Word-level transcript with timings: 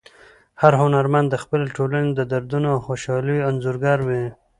هر 0.61 0.73
هنرمند 0.81 1.27
د 1.29 1.35
خپلې 1.43 1.65
ټولنې 1.77 2.09
د 2.13 2.21
دردونو 2.31 2.67
او 2.73 2.79
خوشحالیو 2.87 3.45
انځورګر 3.49 3.97
وي. 4.07 4.23